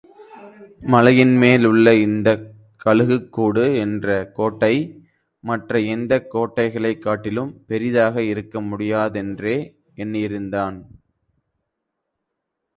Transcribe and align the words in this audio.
மலையின்மேல் 0.91 1.65
உள்ள 1.65 1.93
இந்தக் 1.95 2.45
கழுகுக்கூடு 2.85 3.75
என்ற 3.75 4.31
கோட்டை, 4.31 4.73
மற்ற 5.43 5.79
எந்தக் 5.79 6.35
கோட்டைகளைக் 6.35 7.01
காட்டிலும் 7.01 7.65
பெரிதாக 7.65 8.23
இருக்க 8.23 8.61
முடியாதென்றே 8.61 9.55
எண்ணியிருந்தான். 9.95 10.79